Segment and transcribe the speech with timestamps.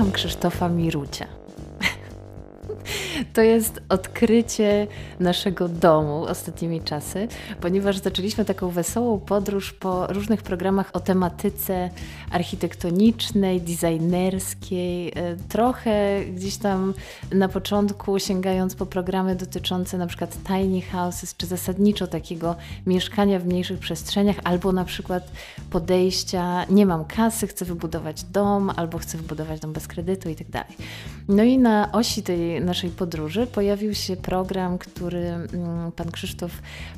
[0.00, 1.26] kocham Krzysztofa Mirucia.
[3.32, 4.86] To jest odkrycie
[5.20, 7.28] naszego domu ostatnimi czasy,
[7.60, 11.90] ponieważ zaczęliśmy taką wesołą podróż po różnych programach o tematyce
[12.30, 16.94] architektonicznej, designerskiej, e, trochę gdzieś tam
[17.32, 23.46] na początku sięgając po programy dotyczące na przykład tiny houses, czy zasadniczo takiego mieszkania w
[23.46, 25.30] mniejszych przestrzeniach, albo na przykład
[25.70, 30.50] podejścia nie mam kasy, chcę wybudować dom, albo chcę wybudować dom bez kredytu i tak
[30.50, 30.76] dalej.
[31.28, 36.52] No i na osi tej naszej podróży pojawił się program, który mm, pan Krzysztof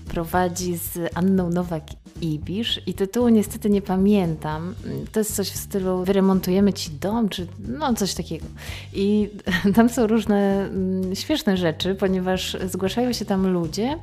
[0.08, 4.74] prowadzi z Anną Nowak-Ibisz i tytułu niestety nie pamiętam.
[5.12, 8.46] To jest coś w stylu wyremontujemy ci dom, czy no coś takiego.
[8.92, 9.30] I
[9.76, 13.98] tam są różne mm, śmieszne rzeczy, ponieważ zgłaszają się tam ludzie,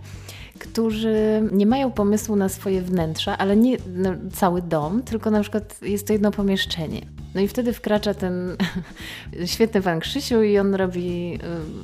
[0.59, 3.77] którzy nie mają pomysłu na swoje wnętrza, ale nie
[4.33, 7.01] cały dom, tylko na przykład jest to jedno pomieszczenie.
[7.35, 8.57] No i wtedy wkracza ten
[9.53, 11.39] świetny pan Krzysiu i on robi y,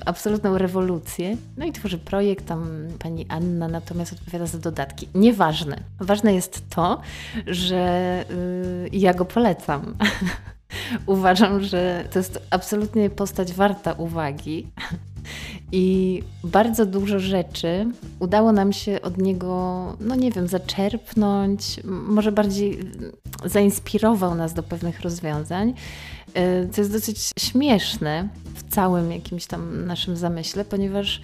[0.06, 1.38] absolutną rewolucję.
[1.58, 5.08] No i tworzy projekt, tam pani Anna natomiast odpowiada za dodatki.
[5.16, 5.78] Nieważne.
[6.00, 7.02] Ważne jest to,
[7.48, 9.96] że y, ja go polecam.
[11.06, 14.68] Uważam, że to jest absolutnie postać warta uwagi.
[15.72, 17.86] I bardzo dużo rzeczy
[18.20, 22.80] udało nam się od niego, no nie wiem, zaczerpnąć, może bardziej
[23.46, 25.74] zainspirował nas do pewnych rozwiązań.
[26.36, 31.22] E, co jest dosyć śmieszne w całym jakimś tam naszym zamyśle, ponieważ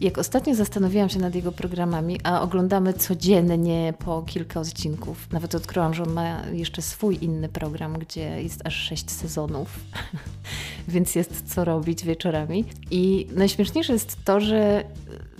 [0.00, 5.94] jak ostatnio zastanawiałam się nad jego programami, a oglądamy codziennie po kilka odcinków, nawet odkryłam,
[5.94, 9.80] że on ma jeszcze swój inny program, gdzie jest aż sześć sezonów,
[10.88, 12.64] więc jest co robić wieczorami.
[12.90, 14.84] I najśmieszniejsze jest to, że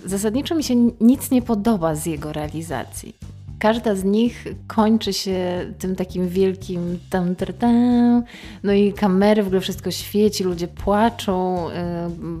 [0.05, 3.15] zasadniczo mi się nic nie podoba z jego realizacji.
[3.59, 8.23] Każda z nich kończy się tym takim wielkim tam, tam, tam.
[8.63, 11.65] no i kamery, w ogóle wszystko świeci, ludzie płaczą,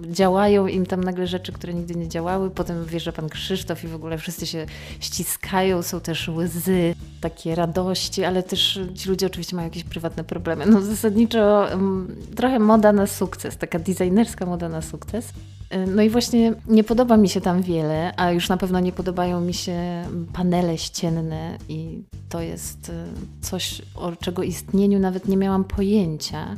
[0.03, 2.49] yy, działają im tam nagle rzeczy, które nigdy nie działały.
[2.49, 4.65] Potem wjeżdża pan Krzysztof i w ogóle wszyscy się
[4.99, 10.65] ściskają, są też łzy, takie radości, ale też ci ludzie oczywiście mają jakieś prywatne problemy.
[10.65, 15.33] No zasadniczo yy, trochę moda na sukces, taka designerska moda na sukces.
[15.73, 18.91] Y, no i właśnie nie podoba mi się tam wiele, a już na pewno nie
[18.91, 20.03] podobają mi się
[20.33, 22.93] panele ścienne i to jest y,
[23.41, 26.55] coś, o czego istnieniu nawet nie miałam pojęcia.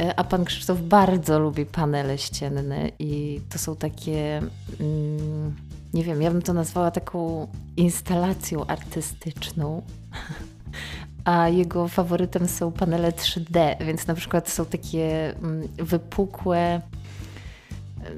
[0.00, 4.38] Y, a pan Krzysztof bardzo lubi panele ścienne i to są takie,
[4.80, 5.56] mm,
[5.94, 9.82] nie wiem, ja bym to nazwała taką instalacją artystyczną.
[11.24, 16.80] A jego faworytem są panele 3D, więc na przykład są takie mm, wypukłe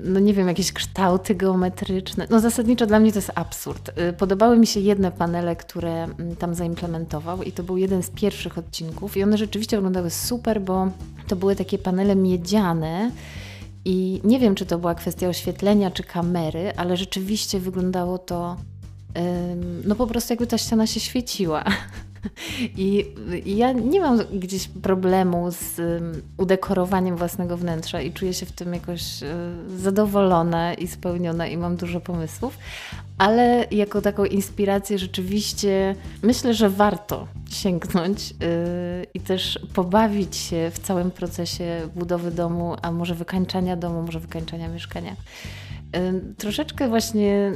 [0.05, 2.27] no nie wiem, jakieś kształty geometryczne.
[2.31, 3.99] No zasadniczo dla mnie to jest absurd.
[3.99, 8.11] Y, podobały mi się jedne panele, które mm, tam zaimplementował i to był jeden z
[8.11, 10.89] pierwszych odcinków i one rzeczywiście wyglądały super, bo
[11.29, 13.11] to były takie panele miedziane
[13.85, 18.57] i nie wiem, czy to była kwestia oświetlenia czy kamery, ale rzeczywiście wyglądało to
[19.85, 21.65] no po prostu jakby ta ściana się świeciła.
[22.77, 23.15] I
[23.57, 25.81] ja nie mam gdzieś problemu z
[26.37, 29.37] udekorowaniem własnego wnętrza i czuję się w tym jakoś e,
[29.79, 32.59] zadowolona i spełniona i mam dużo pomysłów,
[33.19, 38.37] ale jako taką inspirację rzeczywiście myślę, że warto sięgnąć yy,
[39.15, 44.69] i też pobawić się w całym procesie budowy domu, a może wykańczania domu, może wykańczania
[44.69, 45.17] mieszkania
[46.39, 47.53] troszeczkę właśnie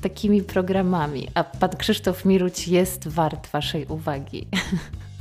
[0.00, 4.46] takimi programami, a pan Krzysztof Miruć jest wart waszej uwagi.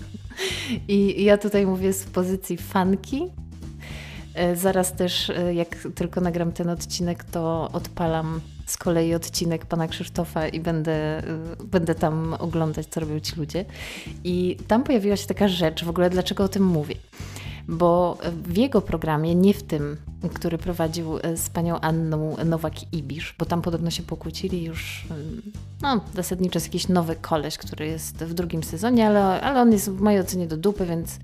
[0.88, 3.32] I ja tutaj mówię z pozycji fanki.
[4.34, 9.88] E, zaraz też, e, jak tylko nagram ten odcinek, to odpalam z kolei odcinek pana
[9.88, 11.24] Krzysztofa i będę, e,
[11.64, 13.66] będę tam oglądać, co robią ci ludzie.
[14.24, 16.96] I tam pojawiła się taka rzecz, w ogóle dlaczego o tym mówię
[17.68, 19.98] bo w jego programie, nie w tym,
[20.34, 25.08] który prowadził e, z panią Anną Nowak-Ibisz, bo tam podobno się pokłócili już,
[25.82, 29.90] no zasadniczo jest jakiś nowy koleś, który jest w drugim sezonie, ale, ale on jest
[29.90, 31.20] w mojej ocenie do dupy, więc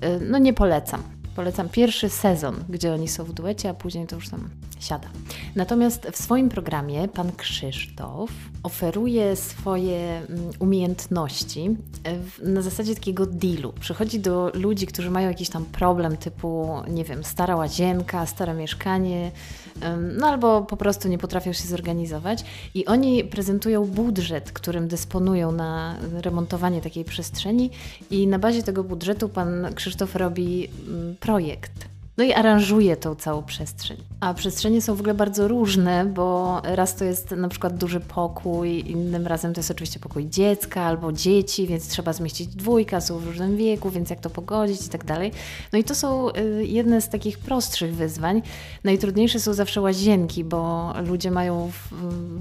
[0.00, 1.17] e, no nie polecam.
[1.38, 4.48] Polecam pierwszy sezon, gdzie oni są w duecie, a później to już tam
[4.80, 5.08] siada.
[5.56, 8.30] Natomiast w swoim programie pan Krzysztof
[8.62, 11.76] oferuje swoje mm, umiejętności
[12.42, 13.72] na zasadzie takiego dealu.
[13.80, 19.30] Przychodzi do ludzi, którzy mają jakiś tam problem typu, nie wiem, stara łazienka, stare mieszkanie,
[20.18, 22.44] no albo po prostu nie potrafią się zorganizować
[22.74, 27.70] i oni prezentują budżet, którym dysponują na remontowanie takiej przestrzeni
[28.10, 31.88] i na bazie tego budżetu pan Krzysztof robi mm, projekt
[32.18, 33.96] No i aranżuje tą całą przestrzeń.
[34.20, 38.90] A przestrzenie są w ogóle bardzo różne, bo raz to jest na przykład duży pokój,
[38.90, 43.26] innym razem to jest oczywiście pokój dziecka albo dzieci, więc trzeba zmieścić dwójka, są w
[43.26, 45.32] różnym wieku, więc jak to pogodzić i tak dalej.
[45.72, 48.42] No i to są y, jedne z takich prostszych wyzwań.
[48.84, 51.70] Najtrudniejsze są zawsze łazienki, bo ludzie mają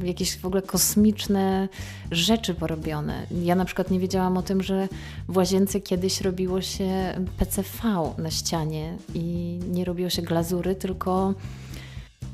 [0.04, 1.70] jakieś w ogóle kosmiczne
[2.12, 3.28] rzeczy porobione.
[3.44, 4.88] Ja na przykład nie wiedziałam o tym, że
[5.28, 11.34] w łazience kiedyś robiło się PCV na ścianie i nie robiło się glazury, tylko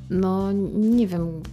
[0.10, 1.44] no nie wiem,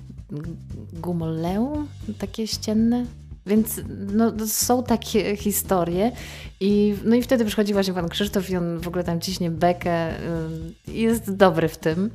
[0.93, 1.89] gumoleum
[2.19, 3.07] takie ścienne.
[3.47, 3.81] Więc
[4.13, 6.13] no, są takie historie
[6.61, 10.11] i, no i wtedy przychodzi właśnie pan Krzysztof i on w ogóle tam ciśnie bekę
[10.11, 12.11] y, jest dobry w tym.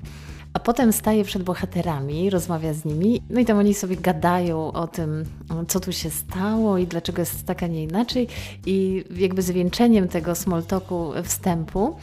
[0.55, 4.87] A potem staje przed bohaterami, rozmawia z nimi, no i tam oni sobie gadają o
[4.87, 5.25] tym,
[5.67, 8.27] co tu się stało i dlaczego jest tak, a nie inaczej.
[8.65, 11.95] I jakby zwieńczeniem tego small talku wstępu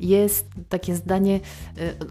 [0.00, 1.40] jest takie zdanie,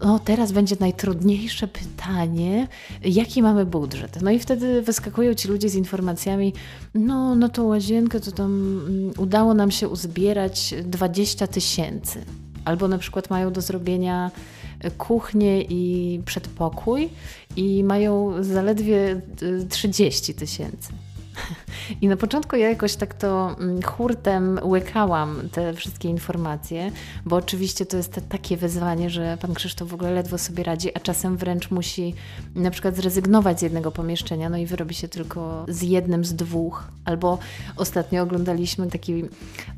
[0.04, 2.68] no teraz będzie najtrudniejsze pytanie,
[3.04, 4.22] jaki mamy budżet?
[4.22, 6.52] No i wtedy wyskakują ci ludzie z informacjami,
[6.94, 12.24] no, no to łazienkę to tam mm, udało nam się uzbierać 20 tysięcy.
[12.64, 14.30] Albo na przykład mają do zrobienia
[14.90, 17.08] kuchnię i przedpokój
[17.56, 19.20] i mają zaledwie
[19.70, 20.92] 30 y, tysięcy.
[22.02, 26.90] I na początku ja jakoś tak to mm, hurtem łykałam te wszystkie informacje,
[27.24, 31.00] bo oczywiście to jest takie wyzwanie, że pan Krzysztof w ogóle ledwo sobie radzi, a
[31.00, 32.14] czasem wręcz musi
[32.54, 36.84] na przykład zrezygnować z jednego pomieszczenia, no i wyrobi się tylko z jednym z dwóch.
[37.04, 37.38] Albo
[37.76, 39.24] ostatnio oglądaliśmy taki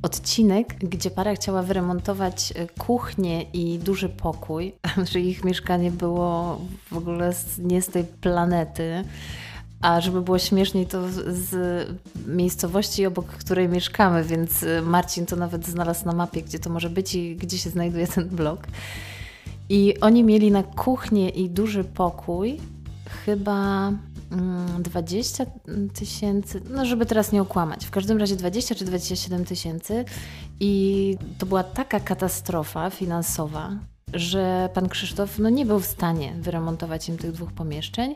[0.03, 4.73] odcinek, gdzie para chciała wyremontować e, kuchnię i duży pokój,
[5.13, 6.61] że ich mieszkanie było
[6.91, 9.05] w ogóle nie z tej planety.
[9.87, 11.89] A żeby było śmieszniej, to z
[12.27, 16.91] miejscowości, obok której mieszkamy, więc y, Marcin to nawet znalazł na mapie, gdzie to może
[16.91, 18.67] być i gdzie się znajduje ten blok.
[19.69, 22.61] I oni mieli na kuchnię i duży pokój
[23.25, 23.93] chyba
[24.79, 30.05] 20 mm, tysięcy, no żeby teraz nie okłamać, w każdym razie 20 czy 27 tysięcy
[30.61, 33.71] i to była taka katastrofa finansowa,
[34.15, 38.15] że pan Krzysztof no, nie był w stanie wyremontować im tych dwóch pomieszczeń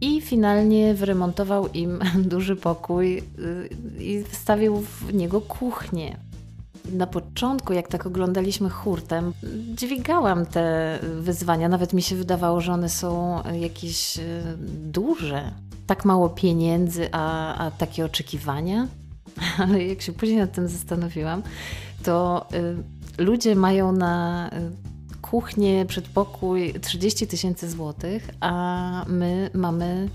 [0.00, 1.98] i finalnie wyremontował im
[2.32, 3.22] duży pokój y,
[3.98, 6.16] i wstawił w niego kuchnię.
[6.92, 9.32] Na początku, jak tak oglądaliśmy hurtem,
[9.74, 11.68] dźwigałam te wyzwania.
[11.68, 14.42] Nawet mi się wydawało, że one są jakieś y,
[14.84, 15.52] duże.
[15.86, 18.88] Tak mało pieniędzy, a, a takie oczekiwania.
[19.58, 21.42] Ale jak się później nad tym zastanowiłam,
[22.02, 22.46] to
[23.18, 24.50] y, ludzie mają na
[25.30, 30.08] kuchnię, przedpokój 30 tysięcy złotych, a my mamy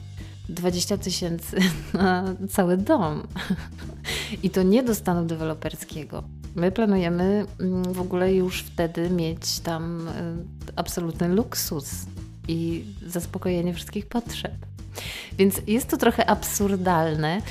[0.49, 1.57] 20 tysięcy
[1.93, 3.27] na cały dom.
[4.43, 6.23] I to nie do stanu deweloperskiego.
[6.55, 10.11] My planujemy mm, w ogóle już wtedy mieć tam y,
[10.75, 11.91] absolutny luksus
[12.47, 14.53] i zaspokojenie wszystkich potrzeb.
[15.37, 17.41] Więc jest to trochę absurdalne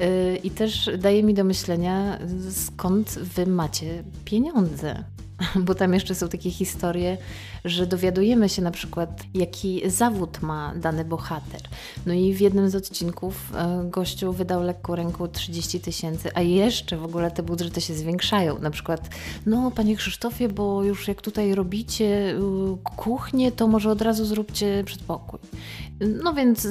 [0.00, 2.18] y, i też daje mi do myślenia,
[2.50, 5.04] skąd wy macie pieniądze.
[5.66, 7.18] bo tam jeszcze są takie historie,
[7.64, 11.60] że dowiadujemy się na przykład, jaki zawód ma dany bohater.
[12.06, 16.96] No i w jednym z odcinków e, gościu wydał lekką ręką 30 tysięcy, a jeszcze
[16.96, 18.58] w ogóle te budżety się zwiększają.
[18.58, 19.08] Na przykład,
[19.46, 22.38] no panie Krzysztofie, bo już jak tutaj robicie y,
[22.96, 25.40] kuchnię, to może od razu zróbcie przedpokój.
[26.22, 26.68] No więc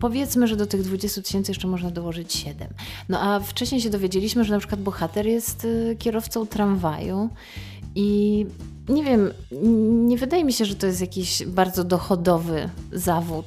[0.00, 2.68] powiedzmy, że do tych 20 tysięcy jeszcze można dołożyć 7.
[3.08, 7.30] No a wcześniej się dowiedzieliśmy, że na przykład bohater jest y, kierowcą tramwaju
[7.94, 8.46] i
[8.88, 9.30] nie wiem,
[10.08, 13.46] nie wydaje mi się, że to jest jakiś bardzo dochodowy zawód.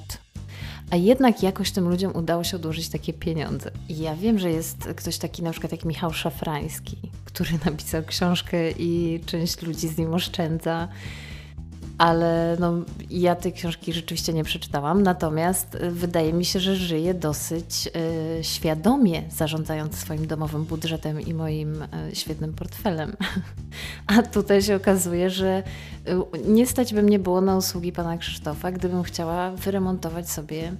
[0.91, 3.71] A jednak jakoś tym ludziom udało się odłożyć takie pieniądze.
[3.89, 8.71] I ja wiem, że jest ktoś taki na przykład jak Michał Szafrański, który napisał książkę
[8.71, 10.88] i część ludzi z nim oszczędza
[12.03, 12.74] ale no,
[13.10, 17.89] ja tej książki rzeczywiście nie przeczytałam, natomiast y, wydaje mi się, że żyję dosyć
[18.39, 23.15] y, świadomie, zarządzając swoim domowym budżetem i moim y, świetnym portfelem.
[24.07, 25.63] A tutaj się okazuje, że
[26.48, 30.74] nie stać by mnie było na usługi pana Krzysztofa, gdybym chciała wyremontować sobie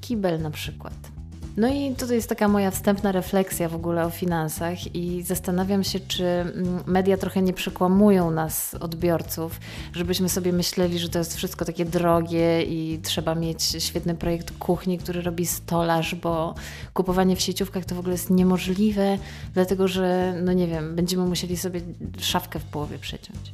[0.00, 1.15] kibel na przykład.
[1.56, 6.00] No i tutaj jest taka moja wstępna refleksja w ogóle o finansach i zastanawiam się,
[6.00, 9.60] czy mm, media trochę nie przekłamują nas, odbiorców,
[9.92, 14.98] żebyśmy sobie myśleli, że to jest wszystko takie drogie i trzeba mieć świetny projekt kuchni,
[14.98, 16.54] który robi stolarz, bo
[16.94, 19.18] kupowanie w sieciówkach to w ogóle jest niemożliwe,
[19.54, 21.80] dlatego że, no nie wiem, będziemy musieli sobie
[22.18, 23.52] szafkę w połowie przeciąć.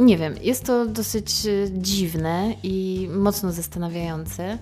[0.00, 4.58] Nie wiem, jest to dosyć e, dziwne i mocno zastanawiające,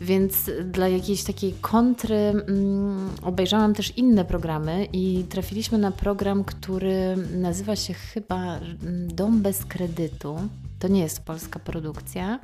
[0.00, 7.16] więc dla jakiejś takiej kontry mm, obejrzałam też inne programy i trafiliśmy na program, który
[7.34, 10.36] nazywa się chyba mm, Dom bez kredytu.
[10.78, 12.40] To nie jest polska produkcja,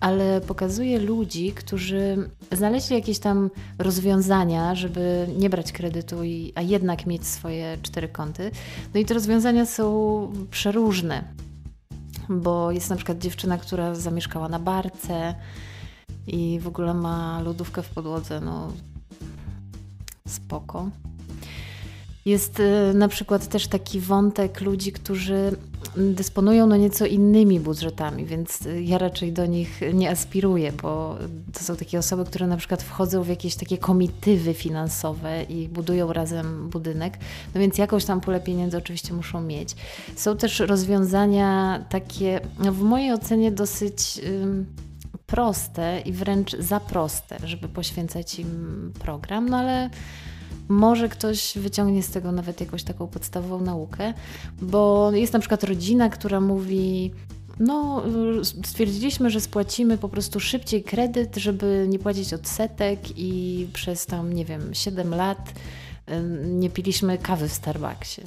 [0.00, 7.06] ale pokazuje ludzi, którzy znaleźli jakieś tam rozwiązania, żeby nie brać kredytu, i, a jednak
[7.06, 8.50] mieć swoje cztery konty.
[8.94, 11.24] No i te rozwiązania są przeróżne,
[12.40, 15.34] bo jest na przykład dziewczyna, która zamieszkała na barce
[16.26, 18.72] i w ogóle ma lodówkę w podłodze, no
[20.28, 20.88] spoko.
[22.24, 25.56] Jest y, na przykład też taki wątek ludzi, którzy
[25.96, 31.18] dysponują no nieco innymi budżetami, więc y, ja raczej do nich nie aspiruję, bo
[31.52, 36.12] to są takie osoby, które na przykład wchodzą w jakieś takie komitywy finansowe i budują
[36.12, 37.18] razem budynek,
[37.54, 39.76] no więc jakąś tam pulę pieniędzy oczywiście muszą mieć.
[40.16, 44.20] Są też rozwiązania takie, no w mojej ocenie dosyć
[45.26, 49.90] proste i wręcz za proste, żeby poświęcać im program, no ale
[50.72, 54.14] może ktoś wyciągnie z tego nawet jakąś taką podstawową naukę,
[54.62, 57.12] bo jest na przykład rodzina, która mówi,
[57.60, 58.02] no,
[58.64, 64.44] stwierdziliśmy, że spłacimy po prostu szybciej kredyt, żeby nie płacić odsetek i przez tam, nie
[64.44, 65.52] wiem, 7 lat
[66.44, 68.22] nie piliśmy kawy w Starbucksie.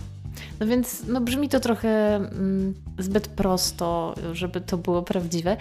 [0.59, 5.57] No więc no brzmi to trochę mm, zbyt prosto, żeby to było prawdziwe,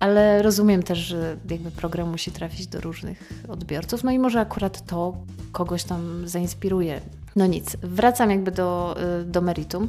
[0.00, 4.86] ale rozumiem też, że jakby program musi trafić do różnych odbiorców, no i może akurat
[4.86, 5.16] to
[5.52, 7.00] kogoś tam zainspiruje.
[7.36, 9.88] No nic, wracam jakby do, y, do meritum.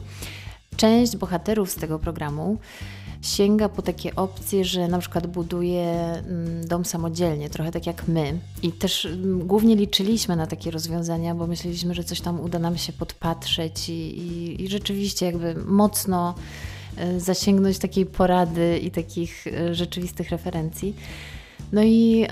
[0.75, 2.57] Część bohaterów z tego programu
[3.21, 8.39] sięga po takie opcje, że na przykład buduje mm, dom samodzielnie, trochę tak jak my.
[8.63, 12.77] I też mm, głównie liczyliśmy na takie rozwiązania, bo myśleliśmy, że coś tam uda nam
[12.77, 16.35] się podpatrzeć i, i, i rzeczywiście jakby mocno
[16.97, 20.95] e, zasięgnąć takiej porady i takich e, rzeczywistych referencji.
[21.71, 22.27] No i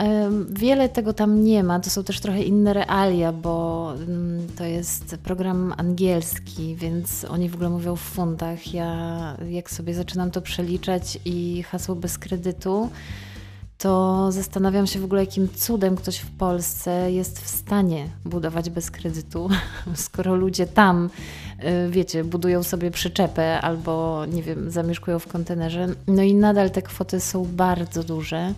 [0.49, 1.79] wiele tego tam nie ma.
[1.79, 7.53] To są też trochę inne realia, bo mm, to jest program angielski, więc oni w
[7.53, 8.73] ogóle mówią w funtach.
[8.73, 12.89] Ja jak sobie zaczynam to przeliczać i hasło bez kredytu,
[13.77, 18.91] to zastanawiam się w ogóle, jakim cudem ktoś w Polsce jest w stanie budować bez
[18.91, 19.49] kredytu,
[19.95, 21.09] skoro ludzie tam,
[21.85, 25.87] y, wiecie, budują sobie przyczepę albo, nie wiem, zamieszkują w kontenerze.
[26.07, 28.53] No i nadal te kwoty są bardzo duże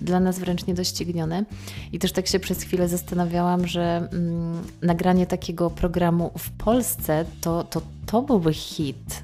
[0.00, 1.44] dla nas wręcz niedoścignione.
[1.92, 7.64] I też tak się przez chwilę zastanawiałam, że mm, nagranie takiego programu w Polsce to,
[7.64, 9.22] to, to byłby hit.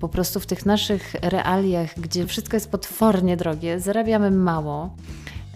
[0.00, 4.96] Po prostu w tych naszych realiach, gdzie wszystko jest potwornie drogie, zarabiamy mało.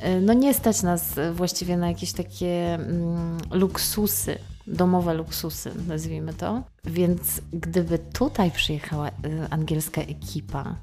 [0.04, 6.62] Y, no nie stać nas właściwie na jakieś takie mm, luksusy, domowe luksusy, nazwijmy to.
[6.84, 9.12] Więc gdyby tutaj przyjechała y,
[9.50, 10.76] angielska ekipa,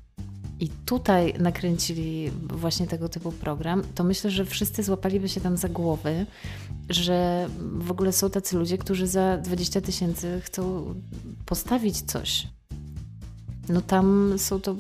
[0.63, 5.70] i tutaj nakręcili właśnie tego typu program, to myślę, że wszyscy złapaliby się tam za
[5.70, 6.25] głowy,
[6.89, 10.93] że w ogóle są tacy ludzie, którzy za 20 tysięcy chcą
[11.46, 12.48] postawić coś.
[13.70, 14.75] No tam są to,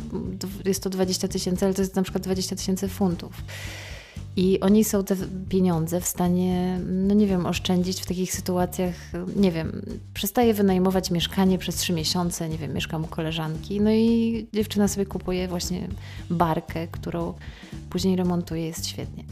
[0.65, 3.33] jest to 20 tysięcy, ale to jest na przykład 20 tysięcy funtów.
[4.35, 5.15] I oni są te
[5.49, 8.95] pieniądze w stanie, no nie wiem, oszczędzić w takich sytuacjach,
[9.35, 9.81] nie wiem,
[10.13, 15.05] przestaje wynajmować mieszkanie przez trzy miesiące, nie wiem, mieszkam u koleżanki, no i dziewczyna sobie
[15.05, 15.87] kupuje właśnie
[16.29, 17.33] barkę, którą
[17.89, 19.23] później remontuje, jest świetnie.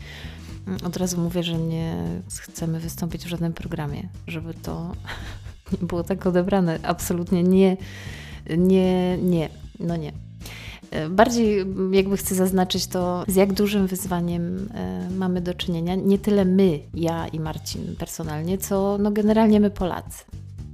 [0.85, 1.95] Od razu mówię, że nie
[2.39, 4.91] chcemy wystąpić w żadnym programie, żeby to
[5.81, 6.79] nie było tak odebrane.
[6.83, 7.77] Absolutnie nie,
[8.57, 10.11] nie, nie, no nie.
[11.09, 15.95] Bardziej jakby chcę zaznaczyć to, z jak dużym wyzwaniem e, mamy do czynienia.
[15.95, 20.23] Nie tyle my, ja i Marcin personalnie, co no generalnie my Polacy.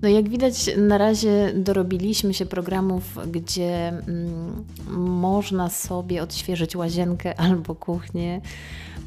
[0.01, 4.65] No jak widać, na razie dorobiliśmy się programów, gdzie mm,
[4.97, 8.41] można sobie odświeżyć łazienkę albo kuchnię,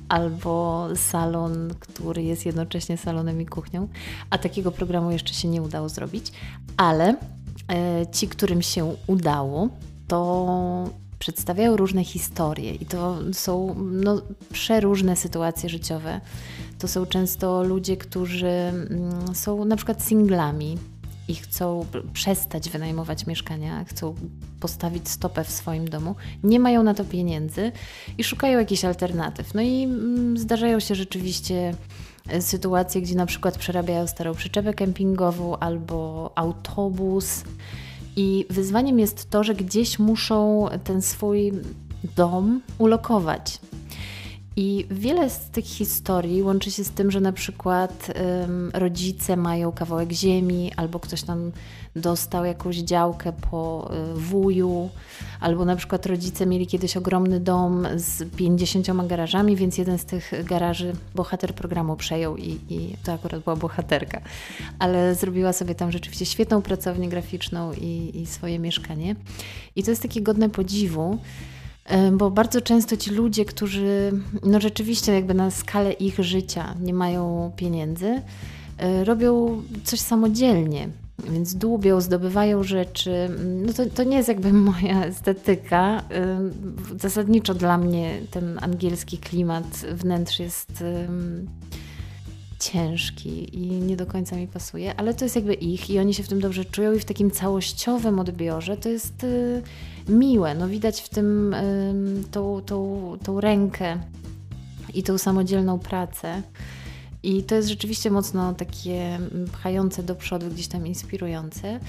[0.08, 3.88] albo salon, który jest jednocześnie salonem i kuchnią,
[4.30, 6.32] a takiego programu jeszcze się nie udało zrobić,
[6.76, 7.16] ale
[7.68, 9.68] e, ci, którym się udało,
[10.10, 16.20] to przedstawiają różne historie i to są no, przeróżne sytuacje życiowe.
[16.78, 20.78] To są często ludzie, którzy mm, są na przykład singlami
[21.28, 24.14] i chcą przestać wynajmować mieszkania, chcą
[24.60, 26.14] postawić stopę w swoim domu,
[26.44, 27.72] nie mają na to pieniędzy
[28.18, 29.54] i szukają jakichś alternatyw.
[29.54, 31.74] No i mm, zdarzają się rzeczywiście
[32.28, 37.44] e, sytuacje, gdzie na przykład przerabiają starą przyczepę kempingową albo autobus
[38.16, 41.52] i wyzwaniem jest to, że gdzieś muszą ten swój
[42.16, 43.58] dom ulokować.
[44.62, 49.72] I wiele z tych historii łączy się z tym, że na przykład um, rodzice mają
[49.72, 51.52] kawałek ziemi, albo ktoś tam
[51.96, 54.90] dostał jakąś działkę po y, wuju,
[55.40, 60.32] albo na przykład rodzice mieli kiedyś ogromny dom z 50 garażami, więc jeden z tych
[60.44, 64.20] garaży bohater programu przejął i, i to akurat była bohaterka,
[64.78, 69.16] ale zrobiła sobie tam rzeczywiście świetną pracownię graficzną i, i swoje mieszkanie.
[69.76, 71.18] I to jest takie godne podziwu
[72.12, 77.52] bo bardzo często ci ludzie, którzy no rzeczywiście jakby na skalę ich życia nie mają
[77.56, 78.22] pieniędzy,
[78.78, 80.88] e, robią coś samodzielnie.
[81.30, 83.30] Więc dłubią, zdobywają rzeczy.
[83.66, 86.02] No to, to nie jest jakby moja estetyka.
[87.00, 90.84] Zasadniczo dla mnie ten angielski klimat wnętrz jest
[92.60, 96.22] ciężki i nie do końca mi pasuje, ale to jest jakby ich i oni się
[96.22, 99.62] w tym dobrze czują i w takim całościowym odbiorze to jest y,
[100.08, 100.54] miłe.
[100.54, 101.54] No widać w tym
[102.30, 103.98] tą, tą, tą rękę
[104.94, 106.42] i tą samodzielną pracę.
[107.22, 109.18] I to jest rzeczywiście mocno takie
[109.52, 111.80] pchające do przodu, gdzieś tam inspirujące.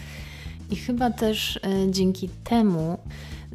[0.71, 2.97] I chyba też e, dzięki temu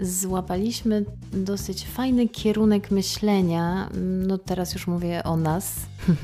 [0.00, 3.91] złapaliśmy dosyć fajny kierunek myślenia.
[4.26, 5.75] No teraz już mówię o nas.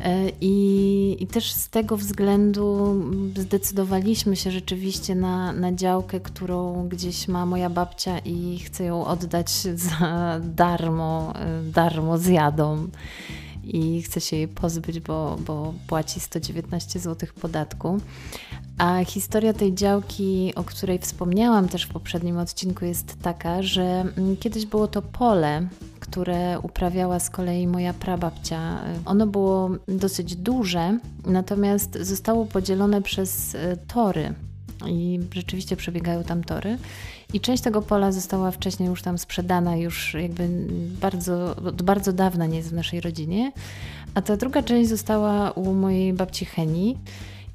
[0.00, 2.96] E, I, I, też z tego względu
[3.36, 9.50] zdecydowaliśmy się rzeczywiście na, na działkę, którą gdzieś ma moja babcia i chcę ją oddać
[9.74, 12.88] za darmo, e, darmo zjadą
[13.66, 18.00] i chce się jej pozbyć, bo, bo płaci 119 zł podatku.
[18.78, 24.36] A historia tej działki, o której wspomniałam też w poprzednim odcinku, jest taka, że mm,
[24.36, 25.68] kiedyś było to pole,
[26.00, 28.80] które uprawiała z kolei moja prababcia.
[29.04, 34.34] Ono było dosyć duże, natomiast zostało podzielone przez e, tory
[34.88, 36.78] i rzeczywiście przebiegają tam tory.
[37.32, 40.48] I część tego pola została wcześniej już tam sprzedana, już jakby
[41.00, 43.52] bardzo, od bardzo dawna nie jest w naszej rodzinie,
[44.14, 46.96] a ta druga część została u mojej babci Heni.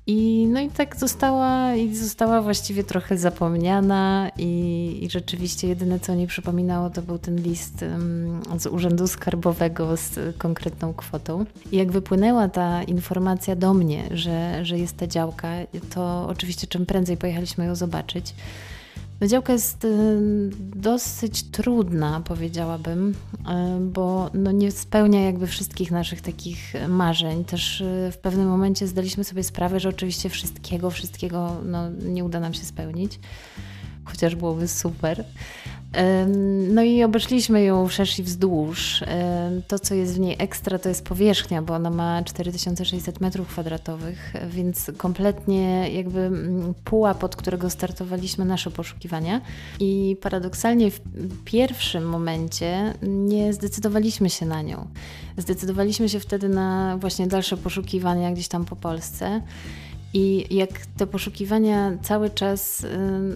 [0.10, 6.16] I, no i tak została, i została właściwie trochę zapomniana i, i rzeczywiście jedyne co
[6.16, 7.86] mi przypominało to był ten list
[8.58, 11.46] z Urzędu Skarbowego z konkretną kwotą.
[11.72, 15.48] I jak wypłynęła ta informacja do mnie, że, że jest ta działka,
[15.95, 18.34] to oczywiście czym prędzej pojechaliśmy ją zobaczyć.
[19.21, 20.17] No działka jest y,
[20.75, 23.45] dosyć trudna, powiedziałabym, y,
[23.82, 27.45] bo no nie spełnia jakby wszystkich naszych takich marzeń.
[27.45, 32.39] Też y, w pewnym momencie zdaliśmy sobie sprawę, że oczywiście wszystkiego, wszystkiego no, nie uda
[32.39, 33.19] nam się spełnić,
[34.05, 35.25] chociaż byłoby super.
[36.69, 39.04] No i obeszliśmy ją wszerz i wzdłuż.
[39.67, 44.34] To, co jest w niej ekstra, to jest powierzchnia, bo ona ma 4600 metrów kwadratowych,
[44.49, 49.41] więc kompletnie jakby mm, pułap, od którego startowaliśmy nasze poszukiwania.
[49.80, 50.99] I paradoksalnie w
[51.45, 54.88] pierwszym momencie nie zdecydowaliśmy się na nią.
[55.38, 59.41] Zdecydowaliśmy się wtedy na właśnie dalsze poszukiwania gdzieś tam po Polsce.
[60.13, 62.86] I jak te poszukiwania cały czas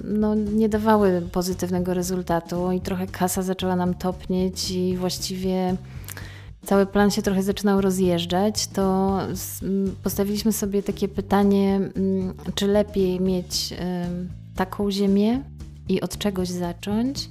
[0.04, 5.76] no, nie dawały pozytywnego rezultatu i trochę kasa zaczęła nam topnieć i właściwie
[6.66, 9.20] cały plan się trochę zaczynał rozjeżdżać, to
[10.04, 11.80] postawiliśmy sobie takie pytanie,
[12.56, 13.74] czy lepiej mieć
[14.56, 15.44] taką ziemię
[15.90, 17.30] i od czegoś zacząć,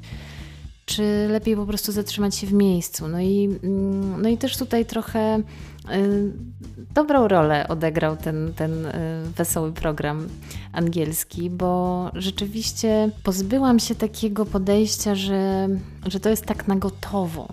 [0.85, 3.09] czy lepiej po prostu zatrzymać się w miejscu.
[3.09, 3.49] No i,
[4.19, 5.43] no i też tutaj trochę
[6.95, 8.93] dobrą rolę odegrał ten, ten y,
[9.37, 10.29] wesoły program
[10.73, 15.69] angielski, bo rzeczywiście pozbyłam się takiego podejścia, że,
[16.07, 17.49] że to jest tak na gotowo,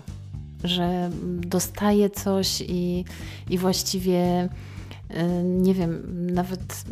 [0.64, 3.04] że dostaję coś i,
[3.50, 4.48] i właściwie
[5.10, 6.02] y, nie wiem,
[6.34, 6.84] nawet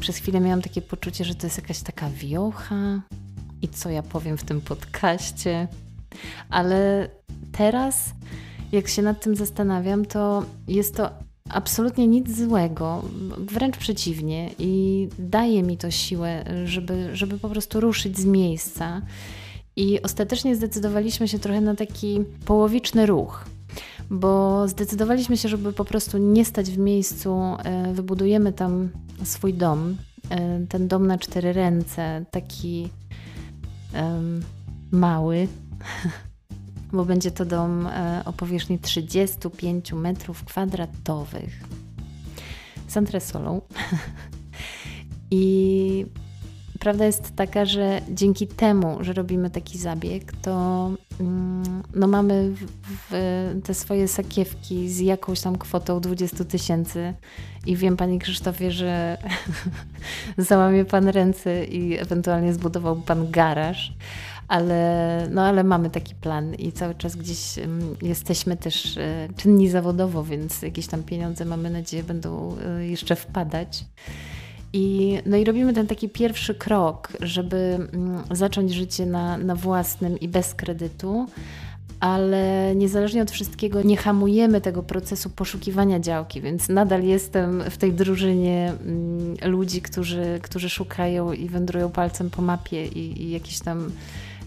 [0.00, 3.00] przez chwilę miałam takie poczucie, że to jest jakaś taka wiocha
[3.62, 5.68] i co ja powiem w tym podcaście.
[6.50, 7.08] Ale
[7.52, 8.14] teraz,
[8.72, 11.10] jak się nad tym zastanawiam, to jest to
[11.48, 13.02] absolutnie nic złego,
[13.38, 19.02] wręcz przeciwnie, i daje mi to siłę, żeby, żeby po prostu ruszyć z miejsca.
[19.76, 23.44] I ostatecznie zdecydowaliśmy się trochę na taki połowiczny ruch,
[24.10, 28.88] bo zdecydowaliśmy się, żeby po prostu nie stać w miejscu, e, wybudujemy tam
[29.24, 29.96] swój dom.
[30.30, 32.88] E, ten dom na cztery ręce, taki
[33.94, 34.42] um,
[34.90, 35.48] mały,
[36.92, 41.62] bo będzie to dom e, o powierzchni 35 metrów kwadratowych
[42.88, 43.60] z antresolą.
[45.30, 46.06] I
[46.78, 50.90] prawda jest taka, że dzięki temu, że robimy taki zabieg, to
[51.94, 52.66] no mamy w,
[53.10, 57.14] w te swoje sakiewki z jakąś tam kwotą 20 tysięcy
[57.66, 59.18] i wiem, Panie Krzysztofie, że
[60.38, 63.92] załamie Pan ręce i ewentualnie zbudował Pan garaż,
[64.48, 69.68] ale, no, ale mamy taki plan i cały czas gdzieś um, jesteśmy też e, czynni
[69.68, 73.84] zawodowo, więc jakieś tam pieniądze, mamy nadzieję, będą e, jeszcze wpadać.
[74.72, 80.20] I, no i robimy ten taki pierwszy krok, żeby um, zacząć życie na, na własnym
[80.20, 81.26] i bez kredytu
[82.00, 87.92] ale niezależnie od wszystkiego nie hamujemy tego procesu poszukiwania działki, więc nadal jestem w tej
[87.92, 93.92] drużynie mm, ludzi, którzy, którzy szukają i wędrują palcem po mapie i, i jakieś tam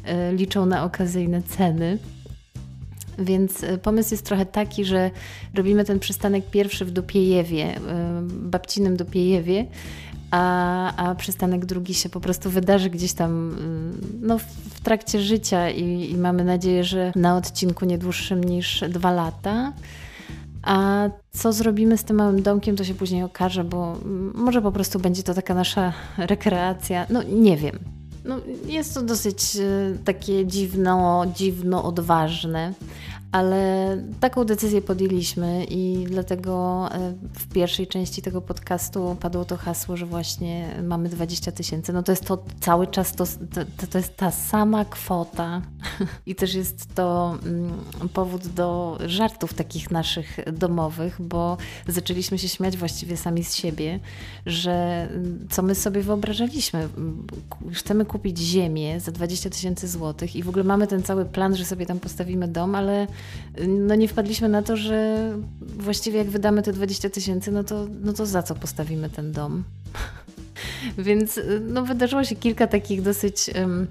[0.06, 1.98] e, liczą na okazyjne ceny.
[3.20, 5.12] Więc e, pomysł jest trochę taki, że
[5.54, 7.80] robimy ten przystanek pierwszy w Dupiejewie, e,
[8.30, 9.66] babcinym Dupiejewie,
[10.34, 14.38] a, a przystanek drugi się po prostu wydarzy gdzieś tam mm, no,
[14.70, 19.74] w trakcie życia i, i mamy nadzieję, że na odcinku nie dłuższym niż dwa lata.
[20.64, 23.98] A co zrobimy z tym małym domkiem, to się później okaże, bo
[24.34, 27.06] może po prostu będzie to taka nasza rekreacja.
[27.10, 27.80] No nie wiem.
[28.26, 32.74] No, jest to dosyć e, takie dziwno, dziwno odważne,
[33.34, 39.98] ale taką decyzję podjęliśmy i dlatego e, w pierwszej części tego podcastu padło to hasło,
[39.98, 41.94] że właśnie mamy 20 tysięcy.
[41.94, 43.26] No to jest to cały czas, to,
[43.78, 45.62] to, to jest ta sama kwota
[46.26, 47.72] i też jest to mm,
[48.14, 54.00] powód do żartów takich naszych domowych, bo zaczęliśmy się śmiać właściwie sami z siebie,
[54.46, 56.90] że mm, co my sobie wyobrażaliśmy.
[57.72, 61.66] Chcemy kupić ziemię za 20 tysięcy złotych i w ogóle mamy ten cały plan, że
[61.66, 63.08] sobie tam postawimy dom, ale
[63.68, 65.18] no nie wpadliśmy na to, że
[65.62, 69.64] właściwie jak wydamy te 20 tysięcy, no to, no to za co postawimy ten dom?
[70.98, 73.88] Więc no, wydarzyło się kilka takich dosyć um,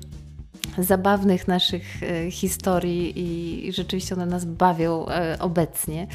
[0.78, 6.06] zabawnych naszych e, historii i, i, rzeczywiście one nas bawią e, obecnie.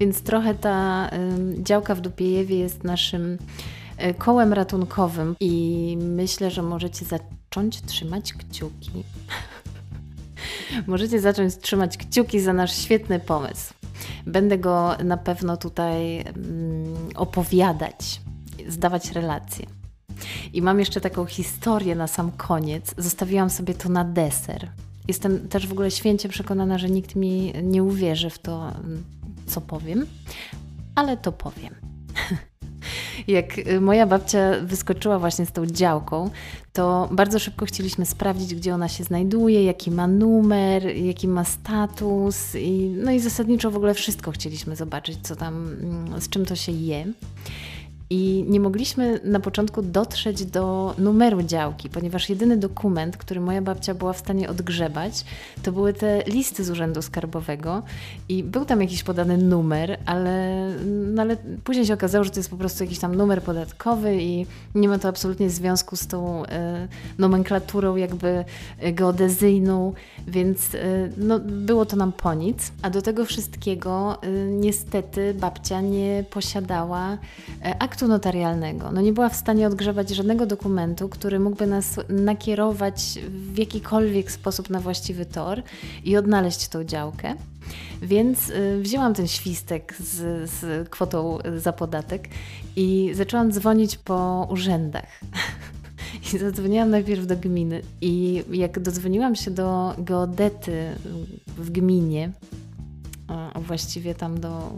[0.00, 1.18] Więc trochę ta e,
[1.62, 3.38] działka w Dupiejewie jest naszym
[3.96, 8.90] e, kołem ratunkowym i myślę, że możecie zacząć trzymać kciuki.
[10.86, 13.74] możecie zacząć trzymać kciuki za nasz świetny pomysł.
[14.26, 18.20] Będę go na pewno tutaj mm, opowiadać,
[18.68, 19.66] zdawać relacje.
[20.52, 22.94] I mam jeszcze taką historię na sam koniec.
[22.98, 24.68] Zostawiłam sobie to na deser.
[25.08, 29.04] Jestem też w ogóle święcie przekonana, że nikt mi nie uwierzy w to, mm,
[29.46, 30.06] co powiem,
[30.94, 31.74] ale to powiem.
[33.28, 36.30] Jak y, moja babcia wyskoczyła właśnie z tą działką,
[36.78, 42.54] to bardzo szybko chcieliśmy sprawdzić, gdzie ona się znajduje, jaki ma numer, jaki ma status.
[42.54, 46.56] I, no i zasadniczo w ogóle wszystko chcieliśmy zobaczyć, co tam, mm, z czym to
[46.56, 47.06] się je.
[48.10, 53.94] I nie mogliśmy na początku dotrzeć do numeru działki, ponieważ jedyny dokument, który moja babcia
[53.94, 55.24] była w stanie odgrzebać,
[55.62, 57.82] to były te listy z Urzędu Skarbowego
[58.28, 62.50] i był tam jakiś podany numer, ale, no ale później się okazało, że to jest
[62.50, 66.88] po prostu jakiś tam numer podatkowy i nie ma to absolutnie związku z tą e,
[67.18, 68.44] nomenklaturą jakby
[68.92, 69.92] geodezyjną,
[70.26, 70.78] więc e,
[71.16, 72.72] no, było to nam po nic.
[72.82, 77.18] A do tego wszystkiego e, niestety babcia nie posiadała
[77.78, 78.92] aktu aktu notarialnego.
[78.92, 84.70] No nie była w stanie odgrzewać żadnego dokumentu, który mógłby nas nakierować w jakikolwiek sposób
[84.70, 85.62] na właściwy tor
[86.04, 87.34] i odnaleźć tą działkę.
[88.02, 92.28] Więc y, wzięłam ten świstek z, z kwotą za podatek
[92.76, 95.20] i zaczęłam dzwonić po urzędach.
[96.34, 97.82] I zadzwoniłam najpierw do gminy.
[98.00, 100.86] I jak dodzwoniłam się do geodety
[101.46, 102.32] w gminie,
[103.28, 104.72] a właściwie tam do,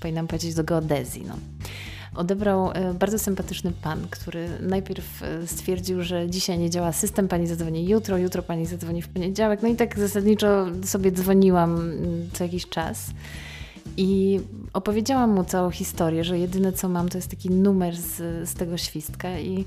[0.00, 1.34] powinnam powiedzieć, do geodezji, no
[2.14, 7.46] odebrał e, bardzo sympatyczny pan, który najpierw e, stwierdził, że dzisiaj nie działa system, pani
[7.46, 9.62] zadzwoni jutro, jutro pani zadzwoni w poniedziałek.
[9.62, 13.10] No i tak zasadniczo sobie dzwoniłam mm, co jakiś czas.
[13.96, 14.40] I
[14.72, 18.76] opowiedziałam mu całą historię, że jedyne co mam to jest taki numer z, z tego
[18.76, 19.64] świstka i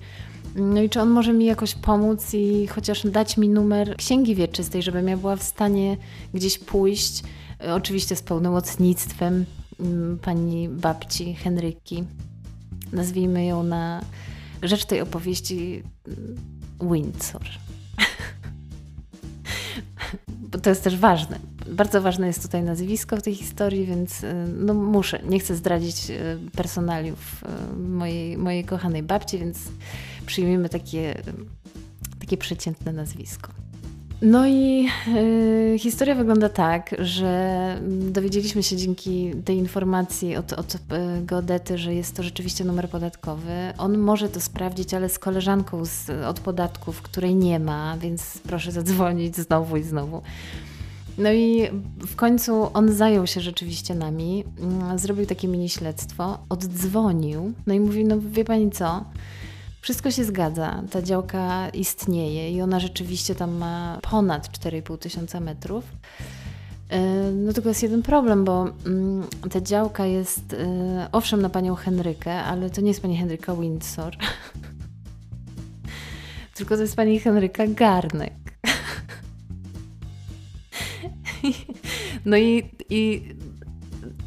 [0.55, 4.83] no i czy on może mi jakoś pomóc i chociaż dać mi numer księgi wieczystej,
[4.83, 5.97] żebym ja była w stanie
[6.33, 7.23] gdzieś pójść,
[7.63, 9.45] e, oczywiście z pełnomocnictwem
[9.79, 12.03] mm, pani babci Henryki,
[12.91, 14.01] nazwijmy ją na
[14.63, 15.83] rzecz tej opowieści
[16.81, 17.41] Windsor.
[20.51, 21.39] Bo to jest też ważne.
[21.69, 26.09] Bardzo ważne jest tutaj nazwisko w tej historii, więc y, no muszę, nie chcę zdradzić
[26.09, 27.43] y, personaliów
[27.73, 29.59] y, mojej, mojej kochanej babci, więc
[30.25, 31.21] przyjmijmy takie,
[32.19, 33.64] takie przeciętne nazwisko.
[34.25, 34.87] No i
[35.75, 40.77] y, historia wygląda tak, że dowiedzieliśmy się dzięki tej informacji od, od y,
[41.21, 43.51] geodety, że jest to rzeczywiście numer podatkowy.
[43.77, 48.71] On może to sprawdzić, ale z koleżanką z, od podatków, której nie ma, więc proszę
[48.71, 50.21] zadzwonić znowu i znowu.
[51.17, 51.69] No i
[52.07, 57.79] w końcu on zajął się rzeczywiście nami, mm, zrobił takie mini śledztwo, oddzwonił, no i
[57.79, 59.05] mówi, no wie pani co,
[59.85, 65.83] wszystko się zgadza, ta działka istnieje i ona rzeczywiście tam ma ponad 4,5 tysiąca metrów.
[66.89, 71.75] E, no tylko jest jeden problem, bo mm, ta działka jest e, owszem na panią
[71.75, 74.17] Henrykę, ale to nie jest pani Henryka Windsor,
[76.55, 78.33] tylko to jest pani Henryka Garnek.
[82.25, 83.35] No i, i,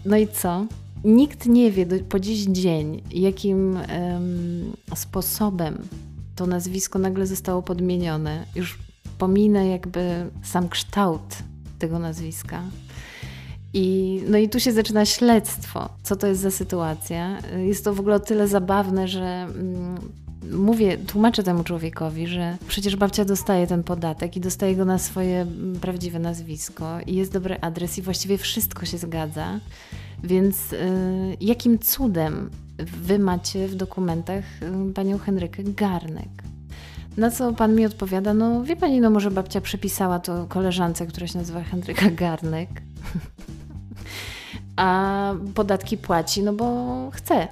[0.05, 0.67] no i co?
[1.05, 5.79] Nikt nie wie do, po dziś dzień, jakim um, sposobem
[6.37, 8.45] to nazwisko nagle zostało podmienione.
[8.55, 8.79] Już
[9.19, 11.39] pominę jakby sam kształt
[11.79, 12.63] tego nazwiska.
[13.75, 15.89] I, no i tu się zaczyna śledztwo.
[16.03, 17.39] Co to jest za sytuacja?
[17.67, 19.99] Jest to w ogóle o tyle zabawne, że mm,
[20.53, 25.41] mówię, tłumaczę temu człowiekowi, że przecież babcia dostaje ten podatek i dostaje go na swoje
[25.41, 29.61] mm, prawdziwe nazwisko i jest dobry adres i właściwie wszystko się zgadza.
[30.25, 30.77] Więc y,
[31.41, 34.45] jakim cudem wy macie w dokumentach
[34.91, 36.29] y, panią Henrykę Garnek?
[37.17, 41.27] Na co pan mi odpowiada, no wie pani, no może babcia przypisała to koleżance, która
[41.27, 42.69] się nazywa Henryka Garnek,
[44.77, 47.49] a podatki płaci, no bo chce.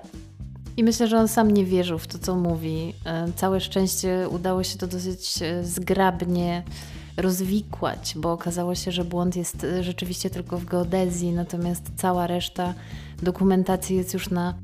[0.77, 2.95] I myślę, że on sam nie wierzył w to, co mówi.
[3.05, 6.63] E, całe szczęście udało się to dosyć e, zgrabnie
[7.17, 12.75] rozwikłać, bo okazało się, że błąd jest e, rzeczywiście tylko w geodezji, natomiast cała reszta
[13.23, 14.55] dokumentacji jest już na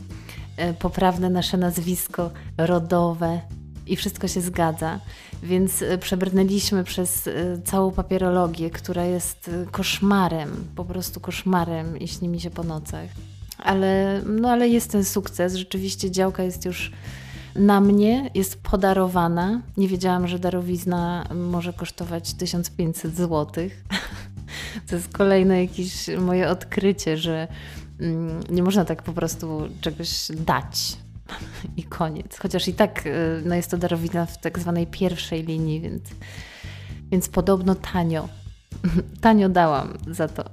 [0.79, 3.41] poprawne nasze nazwisko rodowe
[3.87, 5.01] i wszystko się zgadza.
[5.43, 7.29] Więc przebrnęliśmy przez
[7.65, 13.09] całą papierologię, która jest koszmarem, po prostu koszmarem i śni mi się po nocach
[13.65, 15.55] ale, no, ale jest ten sukces.
[15.55, 16.93] Rzeczywiście działka jest już
[17.55, 19.63] na mnie, jest podarowana.
[19.77, 23.47] Nie wiedziałam, że darowizna może kosztować 1500 zł.
[24.89, 27.49] To jest kolejne jakieś moje odkrycie, że
[28.01, 30.97] mm, nie można tak po prostu czegoś dać
[31.77, 32.39] i koniec.
[32.39, 36.03] Chociaż i tak y, no jest to darowizna w tak zwanej pierwszej linii, więc,
[37.11, 38.29] więc podobno tanio.
[39.21, 40.45] tanio dałam za to.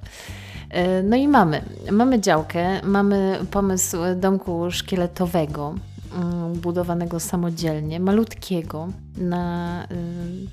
[0.70, 1.62] E, no i mamy.
[1.92, 5.74] Mamy działkę, mamy pomysł domku szkieletowego,
[6.16, 10.46] mm, budowanego samodzielnie, malutkiego, na, y,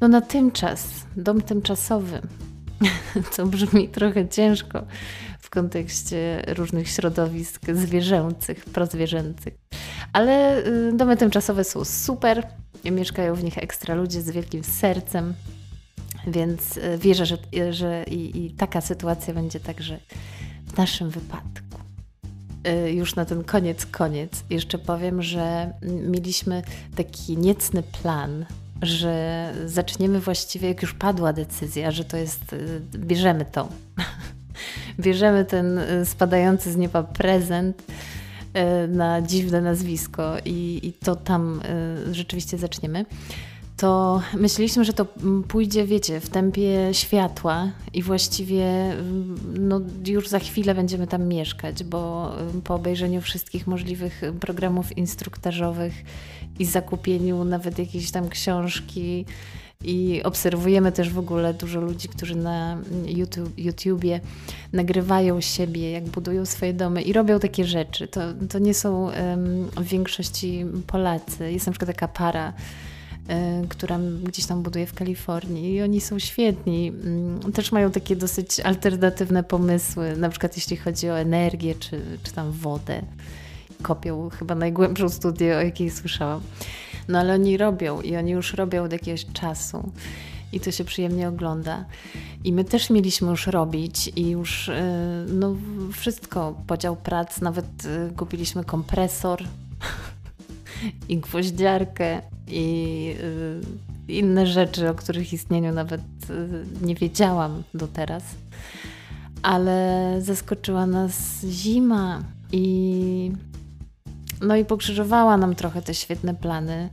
[0.00, 2.20] no na tymczas, dom tymczasowy,
[3.32, 4.82] co brzmi trochę ciężko
[5.40, 9.54] w kontekście różnych środowisk zwierzęcych, prozwierzęcych.
[10.12, 12.46] Ale y, domy tymczasowe są super,
[12.84, 15.34] mieszkają w nich ekstra ludzie z wielkim sercem,
[16.26, 17.38] więc e, wierzę, że,
[17.70, 19.98] że i, i taka sytuacja będzie także
[20.66, 21.78] w naszym wypadku.
[22.64, 26.62] E, już na ten koniec, koniec, jeszcze powiem, że mieliśmy
[26.96, 28.46] taki niecny plan,
[28.82, 33.68] że zaczniemy właściwie, jak już padła decyzja, że to jest, e, bierzemy to.
[34.98, 37.82] bierzemy ten spadający z nieba prezent
[38.88, 41.60] na dziwne nazwisko i, i to tam
[42.12, 43.04] rzeczywiście zaczniemy
[43.76, 45.06] to myśleliśmy, że to
[45.48, 48.96] pójdzie, wiecie, w tempie światła i właściwie
[49.58, 52.32] no, już za chwilę będziemy tam mieszkać, bo
[52.64, 55.94] po obejrzeniu wszystkich możliwych programów instruktażowych
[56.58, 59.24] i zakupieniu nawet jakiejś tam książki
[59.84, 64.20] i obserwujemy też w ogóle dużo ludzi, którzy na YouTube, YouTubie
[64.72, 68.08] nagrywają siebie, jak budują swoje domy i robią takie rzeczy.
[68.08, 69.12] To, to nie są um,
[69.76, 71.52] w większości Polacy.
[71.52, 72.52] Jest na przykład taka para,
[73.68, 76.88] która gdzieś tam buduje w Kalifornii i oni są świetni.
[76.88, 82.32] Mm, też mają takie dosyć alternatywne pomysły, na przykład jeśli chodzi o energię czy, czy
[82.32, 83.02] tam wodę.
[83.82, 86.40] Kopią chyba najgłębszą studię, o jakiej słyszałam.
[87.08, 89.92] No ale oni robią i oni już robią od jakiegoś czasu
[90.52, 91.84] i to się przyjemnie ogląda.
[92.44, 94.74] I my też mieliśmy już robić i już y,
[95.28, 95.56] no,
[95.92, 99.42] wszystko, podział prac, nawet y, kupiliśmy kompresor
[101.08, 103.14] i gwoździarkę i
[104.08, 108.22] y, inne rzeczy, o których istnieniu nawet y, nie wiedziałam do teraz.
[109.42, 113.32] Ale zaskoczyła nas zima i
[114.40, 116.88] no i pokrzyżowała nam trochę te świetne plany,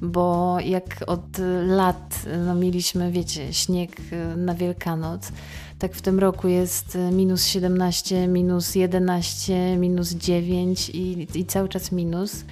[0.00, 3.96] bo jak od lat no mieliśmy, wiecie, śnieg
[4.36, 5.32] na Wielkanoc,
[5.78, 11.92] tak w tym roku jest minus 17, minus 11, minus 9 i, i cały czas
[11.92, 12.44] minus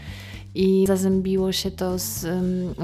[0.56, 2.20] i zazębiło się to z,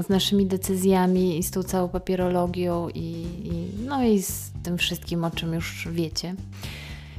[0.05, 5.23] z naszymi decyzjami i z tą całą papierologią i, i, no i z tym wszystkim,
[5.23, 6.35] o czym już wiecie.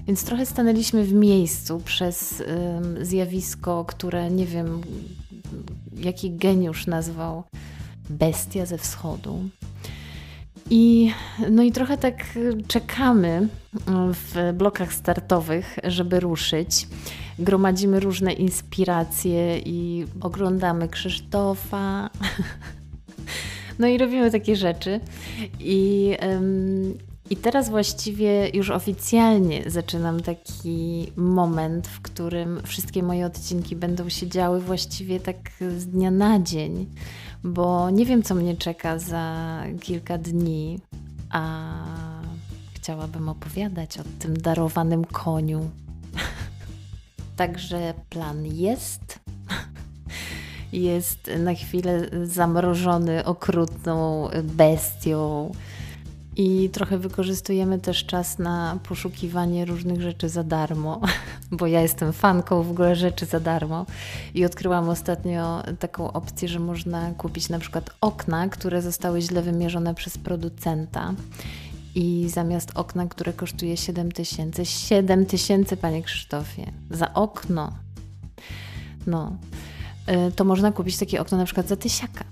[0.06, 4.80] Więc trochę stanęliśmy w miejscu przez um, zjawisko, które nie wiem,
[5.96, 7.42] jaki geniusz nazwał
[8.10, 9.38] bestia ze wschodu.
[10.70, 11.12] I,
[11.50, 12.38] no i trochę tak
[12.68, 13.48] czekamy
[14.12, 16.86] w blokach startowych, żeby ruszyć.
[17.38, 22.10] Gromadzimy różne inspiracje i oglądamy Krzysztofa.
[23.78, 25.00] No i robimy takie rzeczy.
[25.60, 26.16] I,
[27.30, 34.26] i teraz właściwie już oficjalnie zaczynam taki moment, w którym wszystkie moje odcinki będą się
[34.28, 35.36] działy właściwie tak
[35.78, 36.86] z dnia na dzień,
[37.44, 40.78] bo nie wiem, co mnie czeka za kilka dni,
[41.30, 41.70] a
[42.74, 45.70] chciałabym opowiadać o tym darowanym koniu.
[47.36, 49.18] Także plan jest.
[50.72, 55.50] Jest na chwilę zamrożony okrutną bestią
[56.36, 61.00] i trochę wykorzystujemy też czas na poszukiwanie różnych rzeczy za darmo,
[61.58, 63.86] bo ja jestem fanką w ogóle rzeczy za darmo
[64.34, 69.94] i odkryłam ostatnio taką opcję, że można kupić na przykład okna, które zostały źle wymierzone
[69.94, 71.14] przez producenta.
[71.94, 77.72] I zamiast okna, które kosztuje 7 tysięcy, 7 tysięcy, panie Krzysztofie, za okno,
[79.06, 79.36] no,
[80.28, 82.24] y, to można kupić takie okno na przykład za tysiaka.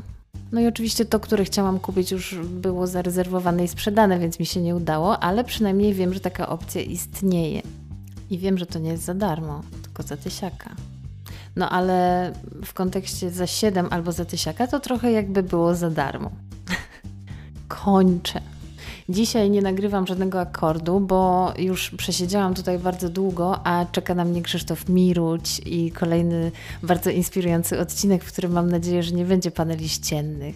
[0.53, 4.63] No i oczywiście to, które chciałam kupić, już było zarezerwowane i sprzedane, więc mi się
[4.63, 7.63] nie udało, ale przynajmniej wiem, że taka opcja istnieje.
[8.31, 10.71] I wiem, że to nie jest za darmo, tylko za tysiaka.
[11.57, 12.33] No ale
[12.65, 16.31] w kontekście za 7 albo za tysiaka to trochę jakby było za darmo.
[17.85, 18.52] Kończę.
[19.13, 24.43] Dzisiaj nie nagrywam żadnego akordu, bo już przesiedziałam tutaj bardzo długo, a czeka na mnie
[24.43, 29.89] Krzysztof Miruć i kolejny bardzo inspirujący odcinek, w którym mam nadzieję, że nie będzie paneli
[29.89, 30.55] ściennych.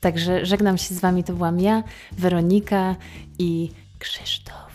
[0.00, 1.82] Także żegnam się z Wami, to byłam ja,
[2.12, 2.96] Weronika
[3.38, 4.69] i Krzysztof.